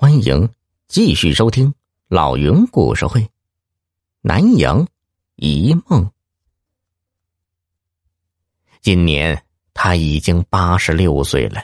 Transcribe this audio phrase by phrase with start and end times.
[0.00, 0.48] 欢迎
[0.88, 1.74] 继续收听
[2.08, 3.20] 老云故事会，
[4.22, 4.88] 《南阳
[5.36, 6.06] 一梦》。
[8.80, 9.44] 今年
[9.74, 11.62] 他已经八十六岁了，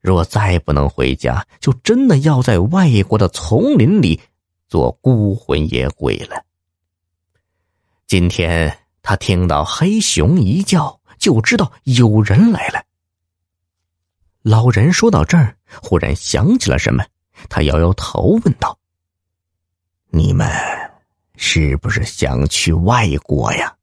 [0.00, 4.20] 若再不能回家，就真的要在外国的丛林里
[4.68, 6.40] 做孤魂野鬼了。
[8.06, 12.84] 今天他听到黑熊一叫，就知道有人来了。
[14.42, 17.04] 老人说到这儿，忽然想起了什么。
[17.48, 18.78] 他摇摇头，问道
[20.10, 20.48] ：“你们
[21.36, 23.74] 是不是想去外国呀？”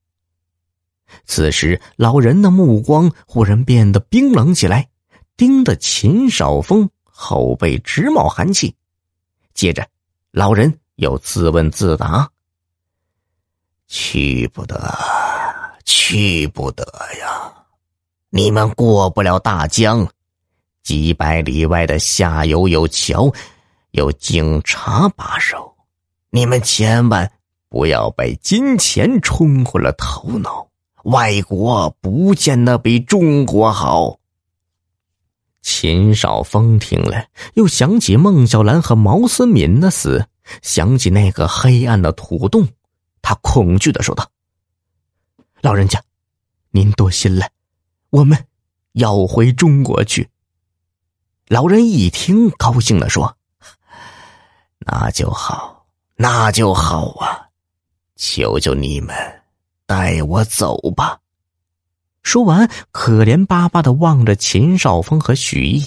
[1.26, 4.90] 此时，老人的目光忽然变得冰冷起来，
[5.36, 8.76] 盯得秦少峰后背直冒寒气。
[9.54, 9.88] 接着，
[10.32, 12.30] 老人又自问自答
[13.88, 14.80] ：“去不得，
[15.84, 16.84] 去不得
[17.20, 17.52] 呀！
[18.30, 20.08] 你们过不了大江。”
[20.84, 23.32] 几百里外的下游有桥，
[23.92, 25.76] 有警察把守，
[26.30, 27.32] 你们千万
[27.70, 30.68] 不要被金钱冲昏了头脑。
[31.04, 34.20] 外国不见得比中国好。
[35.62, 40.28] 秦少峰听了，又想起孟小兰和毛思敏的死，
[40.62, 42.68] 想起那个黑暗的土洞，
[43.22, 44.30] 他恐惧的说道
[45.62, 46.02] ：“老人家，
[46.72, 47.48] 您多心了，
[48.10, 48.38] 我们
[48.94, 50.28] 要回中国去。”
[51.50, 53.36] 老人一听，高兴的说
[54.86, 55.84] ：“那就好，
[56.16, 57.50] 那就好啊！
[58.16, 59.16] 求求你们，
[59.88, 61.18] 带我走吧。”
[62.22, 65.84] 说完，可怜巴巴的望着秦少峰和许毅。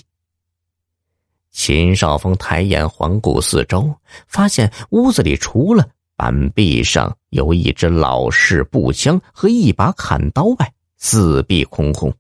[1.53, 3.95] 秦少峰抬眼环顾四周，
[4.27, 12.13] 发现屋子里除了板壁上有一支老式步枪和一把砍刀外，四壁空空。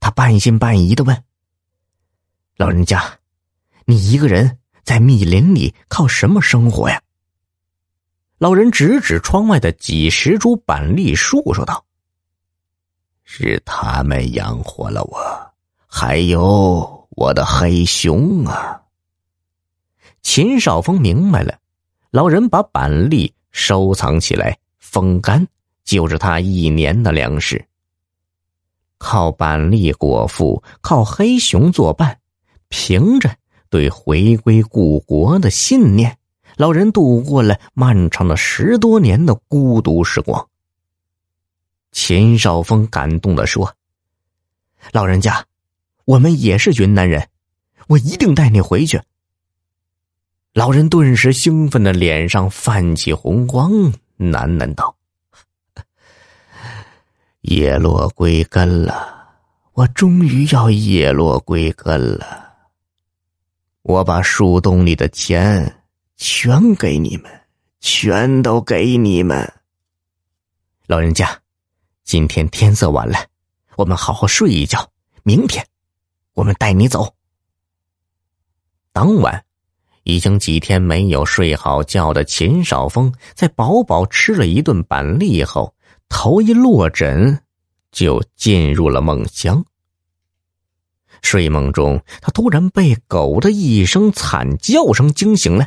[0.00, 1.22] 他半信半疑的问。
[2.62, 3.18] 老人家，
[3.86, 7.02] 你一个人在密林里靠什么生活呀？
[8.38, 11.84] 老人指指窗外的几十株板栗树，说道
[13.26, 15.18] ：“是他们养活了我，
[15.88, 18.80] 还有我的黑熊啊。”
[20.22, 21.58] 秦少峰明白了，
[22.12, 25.44] 老人把板栗收藏起来风干，
[25.82, 27.66] 就是他一年的粮食。
[28.98, 32.16] 靠板栗果腹，靠黑熊作伴。
[32.74, 33.36] 凭着
[33.68, 36.16] 对回归故国的信念，
[36.56, 40.48] 老人度过了漫长的十多年的孤独时光。
[41.92, 43.76] 秦少峰感动的说
[44.90, 45.44] ：“老人家，
[46.06, 47.28] 我们也是云南人，
[47.88, 48.98] 我一定带你回去。”
[50.54, 53.70] 老人顿时兴奋的脸上泛起红光，
[54.18, 54.96] 喃喃道
[57.42, 59.28] ：“叶落归根了，
[59.74, 62.48] 我终于要叶落归根了。”
[63.82, 65.82] 我把树洞里的钱
[66.16, 67.28] 全给你们，
[67.80, 69.52] 全都给你们。
[70.86, 71.36] 老人家，
[72.04, 73.18] 今天天色晚了，
[73.74, 74.88] 我们好好睡一觉，
[75.24, 75.66] 明天
[76.34, 77.12] 我们带你走。
[78.92, 79.44] 当晚，
[80.04, 85.74] 已经几天没有睡好觉的秦少峰，在饱饱吃了一顿板栗后，
[86.08, 87.42] 头一落枕，
[87.90, 89.64] 就进入了梦乡。
[91.22, 95.66] 睡梦中，他突然被狗的一声惨叫声惊醒了，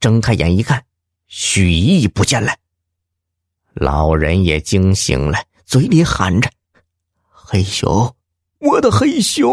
[0.00, 0.82] 睁开眼一看，
[1.26, 2.54] 许毅不见了。
[3.74, 6.50] 老人也惊醒了，嘴里喊着
[7.28, 8.16] ：“黑熊，
[8.58, 9.52] 我的黑熊！”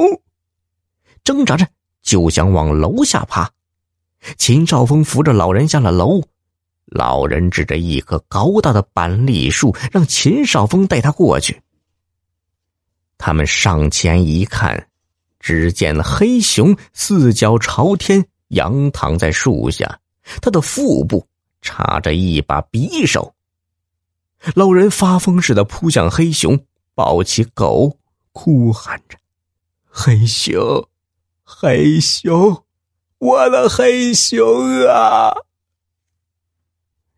[1.26, 1.68] 挣扎着
[2.02, 3.52] 就想往楼下爬。
[4.38, 6.22] 秦少峰扶着老人下了楼，
[6.86, 11.62] 老人指着一棵高大的板栗树，让秦少峰带他过去。
[13.18, 14.88] 他们上前一看。
[15.44, 20.00] 只见黑熊四脚朝天，仰躺在树下，
[20.42, 21.28] 他的腹部
[21.62, 23.36] 插着一把匕首。
[24.56, 26.58] 老人发疯似的扑向黑熊，
[26.96, 27.98] 抱起狗，
[28.32, 29.18] 哭喊着
[29.84, 30.88] ：“黑熊，
[31.44, 32.64] 黑熊，
[33.18, 34.42] 我的黑熊
[34.88, 35.36] 啊！”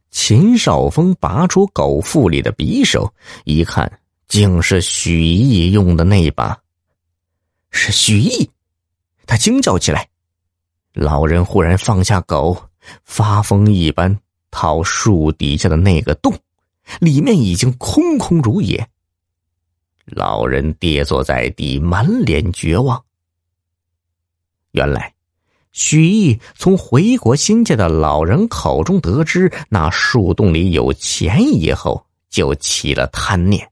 [0.09, 3.13] 秦少峰拔出狗腹里的匕首，
[3.43, 6.57] 一看，竟是许毅用的那把。
[7.77, 8.49] 是许毅，
[9.27, 10.07] 他惊叫起来。
[10.93, 12.69] 老人忽然放下狗，
[13.03, 14.17] 发疯一般
[14.49, 16.33] 逃树底下的那个洞，
[17.01, 18.87] 里面已经空空如也。
[20.05, 23.03] 老人跌坐在地，满脸绝望。
[24.71, 25.13] 原来，
[25.73, 33.69] 许毅从回国新建的老人口中得知那树洞里有钱以后，就起了贪念。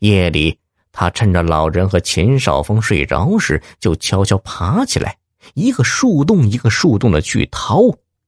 [0.00, 0.58] 夜里。
[0.98, 5.16] 他趁着老人和秦少峰睡着时，就悄悄爬起来，
[5.54, 7.78] 一个树洞一个树洞的去掏，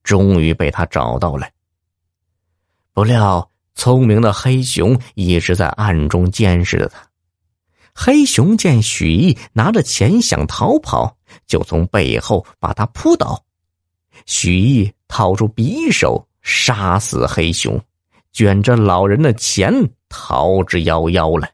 [0.04, 1.48] 终于被他找到了。
[2.92, 7.04] 不料，聪明的黑熊一直在暗中监视着他。
[7.92, 11.16] 黑熊见许毅拿着钱想逃跑，
[11.48, 13.42] 就从背后把他扑倒。
[14.26, 17.82] 许毅掏出匕首，杀死黑熊，
[18.32, 19.74] 卷着老人的钱
[20.08, 21.48] 逃之夭夭了。